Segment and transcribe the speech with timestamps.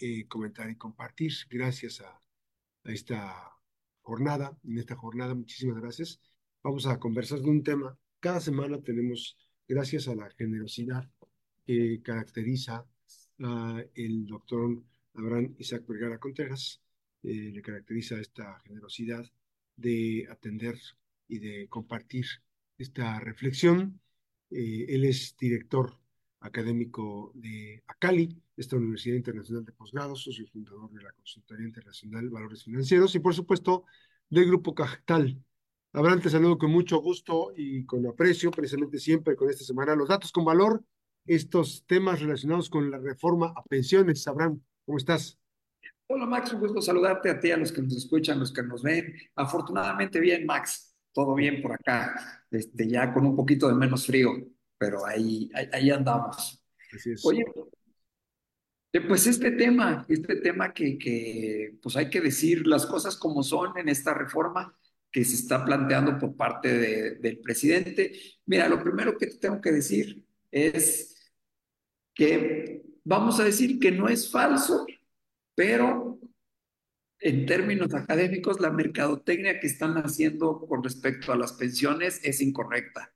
[0.00, 1.32] eh, comentar y compartir.
[1.50, 2.20] Gracias a,
[2.84, 3.52] esta
[4.00, 6.20] jornada, en esta jornada, muchísimas gracias.
[6.62, 7.98] Vamos a conversar de un tema.
[8.20, 9.36] Cada semana tenemos,
[9.68, 11.10] gracias a la generosidad
[11.66, 12.86] que caracteriza
[13.40, 14.82] a el doctor
[15.14, 16.80] Abraham Isaac Vergara Contreras,
[17.22, 19.24] eh, le caracteriza esta generosidad
[19.76, 20.78] de atender
[21.28, 22.26] y de compartir
[22.78, 24.00] esta reflexión.
[24.50, 25.99] Eh, él es director
[26.40, 32.64] académico de ACALI, esta Universidad Internacional de Posgrados, socio fundador de la Consultoría Internacional Valores
[32.64, 33.84] Financieros y, por supuesto,
[34.28, 35.38] del Grupo Cajtal.
[35.92, 40.08] Abraham, te saludo con mucho gusto y con aprecio, precisamente siempre con esta semana, los
[40.08, 40.82] datos con valor,
[41.26, 44.26] estos temas relacionados con la reforma a pensiones.
[44.26, 45.38] Abraham, ¿cómo estás?
[46.06, 48.82] Hola Max, un gusto saludarte a ti, a los que nos escuchan, los que nos
[48.82, 49.14] ven.
[49.34, 54.32] Afortunadamente bien, Max, todo bien por acá, este, ya con un poquito de menos frío
[54.80, 56.64] pero ahí, ahí, andamos.
[57.24, 57.44] Oye,
[58.94, 63.42] eh, pues este tema, este tema que, que, pues hay que decir las cosas como
[63.42, 64.74] son en esta reforma
[65.12, 68.18] que se está planteando por parte de, del presidente.
[68.46, 71.30] Mira, lo primero que te tengo que decir es
[72.14, 74.86] que vamos a decir que no es falso,
[75.54, 76.18] pero
[77.18, 83.12] en términos académicos, la mercadotecnia que están haciendo con respecto a las pensiones es incorrecta.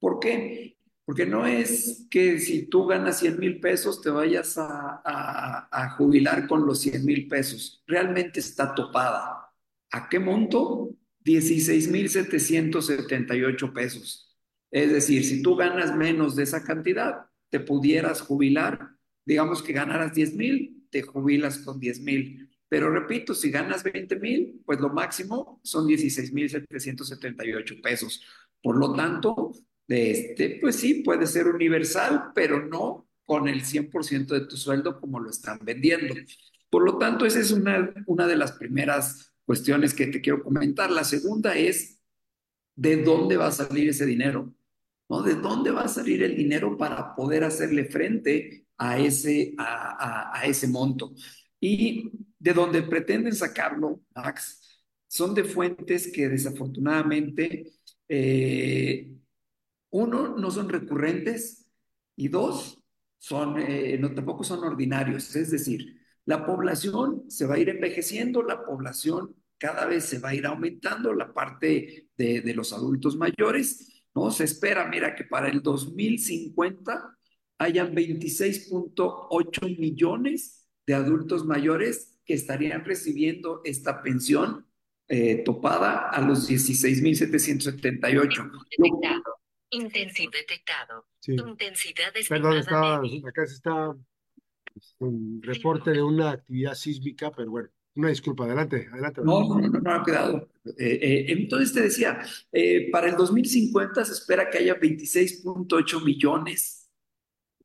[0.00, 0.73] ¿Por qué?
[1.04, 6.66] Porque no es que si tú ganas 100 mil pesos te vayas a, jubilar con
[6.66, 7.82] los 100 mil pesos.
[7.86, 9.52] Realmente está topada.
[9.90, 10.90] ¿A qué monto?
[11.20, 14.36] 16 mil 778 pesos.
[14.70, 18.96] Es decir, si tú ganas menos de esa cantidad, te pudieras jubilar.
[19.24, 22.50] Digamos que ganaras 10 mil, te jubilas con 10 mil.
[22.68, 28.24] Pero repito, si ganas 20 mil, pues lo máximo son 16 mil 778 pesos.
[28.62, 29.52] Por lo tanto,
[29.88, 35.20] este, pues sí, puede ser universal, pero no con el 100% de tu sueldo como
[35.20, 36.14] lo están vendiendo.
[36.70, 40.90] Por lo tanto, esa es una, una de las primeras cuestiones que te quiero comentar.
[40.90, 42.02] La segunda es,
[42.74, 44.54] ¿de dónde va a salir ese dinero?
[45.08, 45.22] ¿No?
[45.22, 50.46] ¿De dónde va a salir el dinero para poder hacerle frente a ese, a, a,
[50.46, 51.14] ese monto?
[51.60, 57.72] Y de dónde pretenden sacarlo, Max, son de fuentes que desafortunadamente
[58.08, 59.14] eh,
[59.94, 61.70] uno, no son recurrentes
[62.16, 62.82] y dos,
[63.18, 65.36] son, eh, no, tampoco son ordinarios.
[65.36, 70.30] Es decir, la población se va a ir envejeciendo, la población cada vez se va
[70.30, 74.32] a ir aumentando, la parte de, los adultos mayores, ¿no?
[74.32, 77.16] Se espera, mira, que para el 2050
[77.58, 84.66] hayan 26.8 millones de adultos mayores que estarían recibiendo esta pensión
[85.06, 89.43] eh, topada a los 16.778.
[89.70, 91.06] Intensidad detectado.
[91.26, 93.94] Intensidad Perdón, está, acá se está
[94.98, 99.20] un reporte de una actividad sísmica, pero bueno, una disculpa, adelante, adelante.
[99.24, 100.48] No, no, no, no, ha quedado.
[100.78, 102.20] Eh, eh, entonces te decía,
[102.52, 106.90] eh, para el 2050 se espera que haya 26.8 millones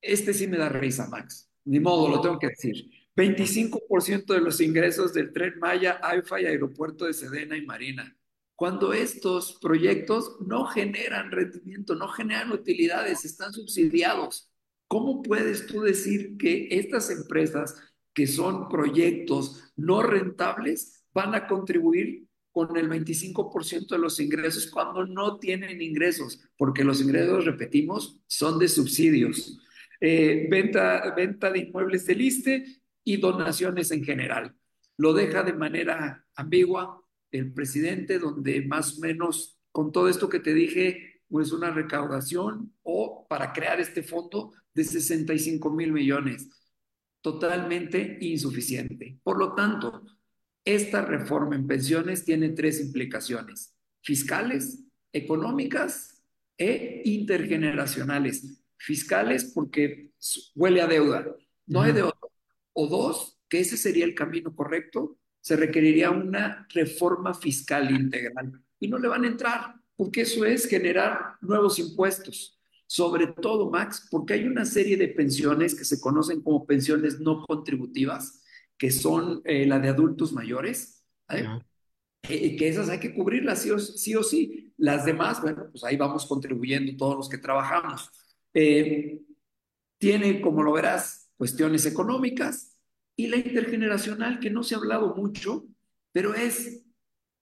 [0.00, 1.53] Este sí me da risa, Max.
[1.64, 2.90] Ni modo, lo tengo que decir.
[3.16, 8.16] 25% de los ingresos del tren Maya, AIFA y Aeropuerto de Sedena y Marina.
[8.56, 14.48] Cuando estos proyectos no generan rendimiento, no generan utilidades, están subsidiados.
[14.86, 17.76] ¿Cómo puedes tú decir que estas empresas
[18.12, 25.04] que son proyectos no rentables van a contribuir con el 25% de los ingresos cuando
[25.04, 26.40] no tienen ingresos?
[26.56, 29.58] Porque los ingresos, repetimos, son de subsidios.
[30.00, 32.64] Eh, venta, venta de inmuebles del ISTE
[33.04, 34.54] y donaciones en general.
[34.96, 40.38] Lo deja de manera ambigua el presidente, donde más o menos con todo esto que
[40.40, 46.48] te dije, pues una recaudación o para crear este fondo de 65 mil millones.
[47.20, 49.18] Totalmente insuficiente.
[49.22, 50.04] Por lo tanto,
[50.64, 56.22] esta reforma en pensiones tiene tres implicaciones, fiscales, económicas
[56.56, 58.63] e intergeneracionales.
[58.76, 60.10] Fiscales porque
[60.54, 61.24] huele a deuda,
[61.66, 62.14] no hay deuda.
[62.72, 68.62] O dos, que ese sería el camino correcto, se requeriría una reforma fiscal integral.
[68.80, 72.58] Y no le van a entrar, porque eso es generar nuevos impuestos.
[72.86, 77.44] Sobre todo, Max, porque hay una serie de pensiones que se conocen como pensiones no
[77.44, 78.42] contributivas,
[78.76, 81.46] que son eh, la de adultos mayores, ¿eh?
[82.28, 85.84] Eh, que esas hay que cubrirlas sí o, sí o, sí Las demás, bueno, pues
[85.84, 88.10] ahí vamos contribuyendo todos los que trabajamos.
[88.54, 92.76] Tiene, como lo verás, cuestiones económicas,
[93.16, 95.66] y la intergeneracional, que no se ha hablado mucho,
[96.12, 96.84] pero es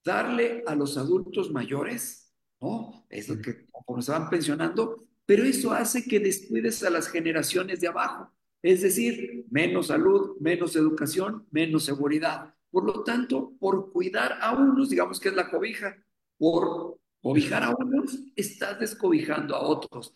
[0.03, 3.05] darle a los adultos mayores, ¿no?
[3.09, 7.79] Es lo que como se van pensionando, pero eso hace que descuides a las generaciones
[7.79, 8.31] de abajo.
[8.61, 12.53] Es decir, menos salud, menos educación, menos seguridad.
[12.71, 15.95] Por lo tanto, por cuidar a unos, digamos que es la cobija,
[16.37, 20.15] por cobijar a unos, estás descobijando a otros.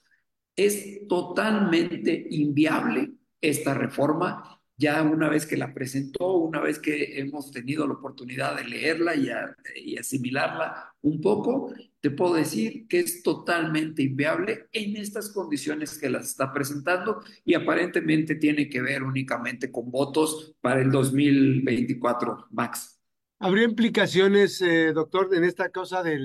[0.57, 7.51] Es totalmente inviable esta reforma ya una vez que la presentó, una vez que hemos
[7.51, 14.04] tenido la oportunidad de leerla y, asimilarla un poco, te puedo decir que es totalmente
[14.04, 19.89] inviable en estas condiciones que las está presentando y aparentemente tiene que ver únicamente con
[19.89, 23.00] votos para el 2024, Max.
[23.39, 26.19] ¿Habría implicaciones, eh, doctor, en esta cosa de,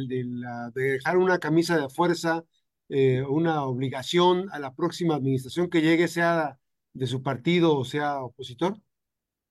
[0.74, 2.44] dejar una camisa de fuerza,
[2.88, 6.58] eh, una obligación a la próxima administración que llegue, sea
[6.92, 8.76] de su partido o sea opositor?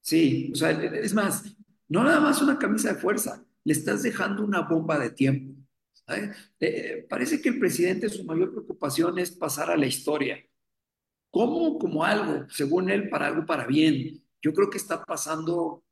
[0.01, 1.55] Sí, o sea, es más,
[1.87, 5.61] no nada más una camisa de fuerza, le estás dejando una bomba de tiempo.
[6.59, 10.43] Eh, parece que el presidente su mayor preocupación es pasar a la historia.
[11.29, 11.79] ¿Cómo?
[11.79, 14.21] Como algo, según él, para algo para bien.
[14.41, 15.83] Yo creo que está pasando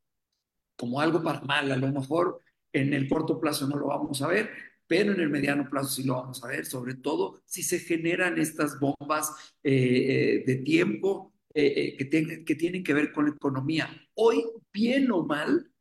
[0.76, 1.72] como algo para mal.
[1.72, 2.42] A lo mejor
[2.74, 4.50] en el corto plazo no lo vamos a ver,
[4.90, 8.40] pero en el mediano plazo sí lo vamos a ver, sobre todo si se generan
[8.40, 9.32] estas bombas
[9.64, 13.90] eh, de tiempo eh, eh, que, tienen que ver con la economía.
[14.16, 14.44] Hoy,
[14.74, 15.72] bien o mal,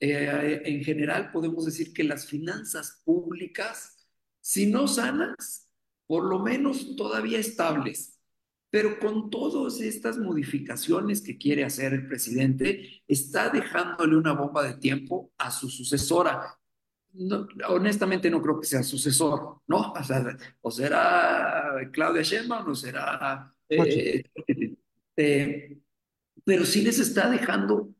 [0.00, 4.06] eh, en general podemos decir que las finanzas públicas,
[4.40, 5.70] si no sanas,
[6.06, 8.18] por lo menos todavía estables,
[8.70, 14.78] pero con todas estas modificaciones que quiere hacer el presidente, está dejándole una bomba de
[14.78, 16.57] tiempo a su sucesora.
[17.68, 19.92] Honestamente no creo que sea sucesor, ¿no?
[20.60, 23.52] O, será Claudia Sheinbaum o será
[25.16, 25.78] eh,
[26.44, 27.94] pero sí les está dejando,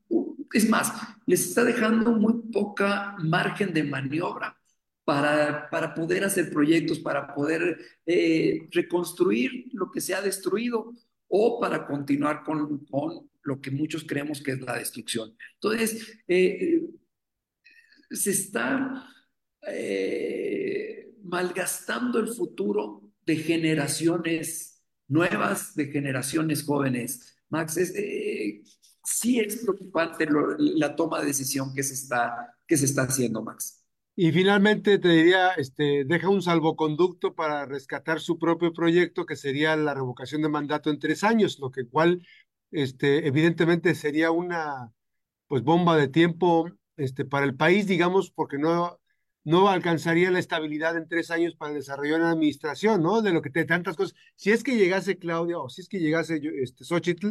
[0.53, 0.93] es más,
[1.27, 4.59] les está dejando muy poca margen de maniobra
[5.05, 10.95] para, para poder hacer proyectos, para poder eh, reconstruir lo que se ha destruido
[11.29, 15.35] o para continuar con, con, lo que muchos creemos que es la destrucción.
[15.55, 16.83] Entonces, eh,
[18.11, 19.07] se está
[21.23, 24.69] malgastando el futuro de generaciones
[25.09, 27.39] nuevas de generaciones jóvenes.
[27.49, 28.63] Max, eh,
[29.05, 30.29] sí es preocupante
[30.59, 33.85] la toma de decisión que se está, que se está haciendo, Max.
[34.15, 39.77] Y finalmente te diría, este, deja un salvoconducto para rescatar su propio proyecto, que sería
[39.77, 42.27] la revocación de mandato en tres años, lo que cual,
[42.71, 44.93] este, evidentemente sería una,
[45.47, 46.69] pues, bomba de tiempo,
[46.99, 49.01] este, para el país, digamos, porque no,
[49.45, 53.23] no alcanzaría la estabilidad en tres años para desarrollar una administración, ¿no?
[53.23, 54.15] De lo que te tantas cosas.
[54.37, 57.29] Si es que llegase Claudia o si es que llegase este, Xochitl,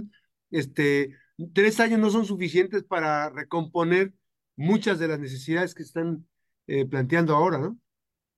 [0.49, 1.15] este,
[1.53, 4.13] tres años no son suficientes para recomponer
[4.55, 6.27] muchas de las necesidades que están
[6.65, 7.77] eh, planteando ahora, ¿no?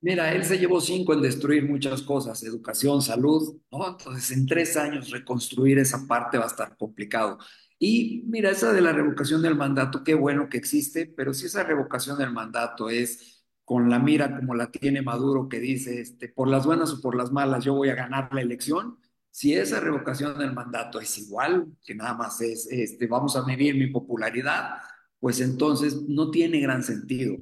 [0.02, 3.88] Mira, él se llevó cinco en destruir muchas cosas, educación, salud, ¿no?
[3.88, 7.38] Entonces, en tres años reconstruir esa parte va a estar complicado.
[7.80, 11.64] Y mira, esa de la revocación del mandato, qué bueno que existe, pero si esa
[11.64, 16.50] revocación del mandato es con la mira como la tiene Maduro, que dice, este, por
[16.50, 18.98] las buenas o por las malas, yo voy a ganar la elección,
[19.32, 23.76] si esa revocación del mandato es igual, que nada más es, este, vamos a medir
[23.76, 24.78] mi popularidad,
[25.20, 27.38] pues entonces no tiene gran sentido.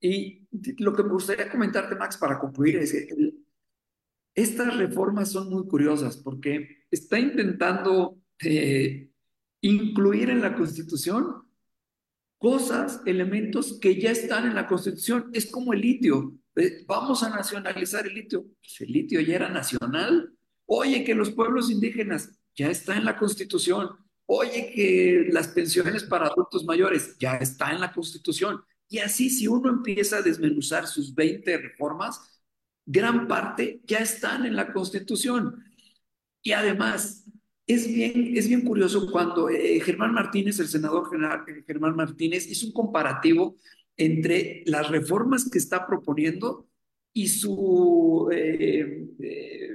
[0.00, 0.46] Y
[0.78, 3.32] lo que me gustaría comentarte, Max, para concluir, es que
[4.34, 9.11] estas reformas son muy curiosas porque está intentando eh,
[9.62, 11.42] incluir en la Constitución
[12.42, 15.30] cosas, elementos que ya están en la Constitución.
[15.32, 16.34] Es como el litio.
[16.56, 18.44] Eh, vamos a nacionalizar el litio.
[18.60, 20.34] Pues el litio ya era nacional.
[20.66, 23.90] Oye, que los pueblos indígenas ya está en la Constitución.
[24.26, 28.60] Oye, que las pensiones para adultos mayores ya está en la Constitución.
[28.88, 32.42] Y así, si uno empieza a desmenuzar sus 20 reformas,
[32.84, 35.64] gran parte ya están en la Constitución.
[36.42, 37.21] Y además,
[37.72, 42.46] es bien, es bien curioso cuando eh, Germán Martínez, el senador general, eh, Germán Martínez,
[42.46, 43.56] hizo un comparativo
[43.96, 46.68] entre las reformas que está proponiendo
[47.12, 49.68] y su eh, eh,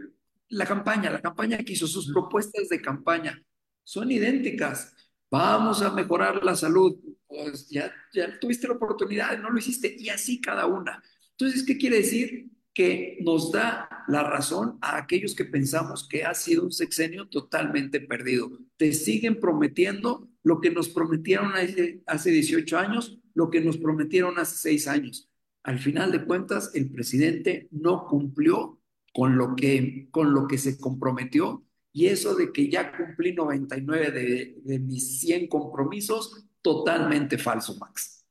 [0.50, 3.42] la campaña, la campaña que hizo, sus propuestas de campaña
[3.84, 4.94] son idénticas.
[5.30, 6.98] Vamos a mejorar la salud.
[7.28, 11.04] Pues ya, ya tuviste la oportunidad, no lo hiciste, y así cada una.
[11.32, 12.50] Entonces, ¿qué quiere decir?
[12.78, 18.00] Que nos da la razón a aquellos que pensamos que ha sido un sexenio totalmente
[18.00, 18.52] perdido.
[18.78, 24.38] Te siguen prometiendo lo que nos prometieron hace, hace 18 años, lo que nos prometieron
[24.38, 25.28] hace 6 años.
[25.64, 28.80] Al final de cuentas, el presidente no cumplió
[29.12, 34.12] con lo que, con lo que se comprometió y eso de que ya cumplí 99
[34.12, 38.24] de, de mis 100 compromisos, totalmente falso, Max.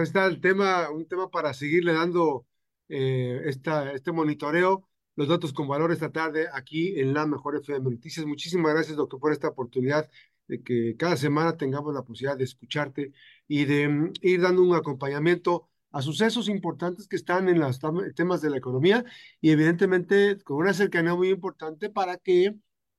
[0.00, 2.46] Está el tema, un tema para seguirle dando
[2.88, 7.90] eh, esta, este monitoreo, los datos con valor esta tarde aquí en la Mejor FM
[7.90, 8.26] Noticias.
[8.26, 10.10] Muchísimas gracias, doctor, por esta oportunidad
[10.48, 13.12] de que cada semana tengamos la posibilidad de escucharte
[13.48, 17.78] y de mm, ir dando un acompañamiento a sucesos importantes que están en los
[18.16, 19.04] temas de la economía
[19.40, 22.56] y evidentemente con una cercanía muy importante para que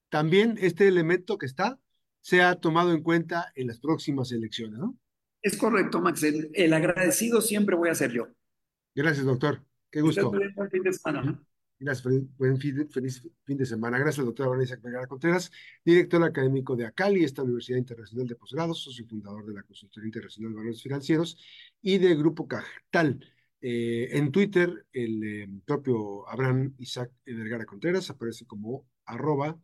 [0.09, 1.77] también este elemento que está
[2.21, 4.97] sea tomado en cuenta en las próximas elecciones, ¿no?
[5.41, 6.23] Es correcto, Max.
[6.23, 8.29] El, el agradecido siempre voy a ser yo.
[8.95, 9.61] Gracias, doctor.
[9.95, 10.29] Qué gusto.
[10.29, 11.41] Buen fin de semana.
[11.79, 13.97] Gracias, buen fin, feliz fin de semana.
[13.97, 15.49] Gracias, doctora Vanessa Vergara Contreras,
[15.85, 20.51] director académico de ACALI, esta Universidad Internacional de Posgrados, socio fundador de la Consultoría Internacional
[20.51, 21.37] de Valores Financieros
[21.81, 23.25] y de Grupo Cajtal.
[23.61, 29.57] Eh, en Twitter, el eh, propio Abraham Isaac Vergara Contreras aparece como arroba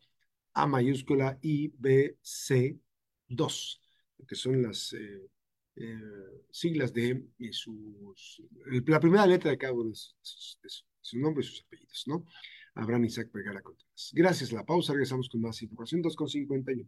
[0.53, 2.79] A mayúscula IBC2,
[4.25, 5.27] que son las eh,
[6.51, 8.41] siglas de sus,
[8.85, 10.69] la primera letra de cada uno de sus, de
[11.01, 12.25] su nombre y sus apellidos, ¿no?
[12.75, 14.11] Abraham Isaac Vergara Contreras.
[14.13, 16.87] Gracias la pausa, regresamos con más información, 2.51.